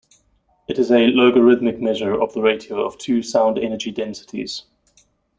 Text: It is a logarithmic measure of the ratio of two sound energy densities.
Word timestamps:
It 0.67 0.79
is 0.79 0.91
a 0.91 1.11
logarithmic 1.11 1.79
measure 1.79 2.19
of 2.19 2.33
the 2.33 2.41
ratio 2.41 2.83
of 2.83 2.97
two 2.97 3.21
sound 3.21 3.59
energy 3.59 3.91
densities. 3.91 4.63